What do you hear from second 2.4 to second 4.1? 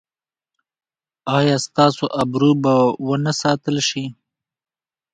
به و نه ساتل شي؟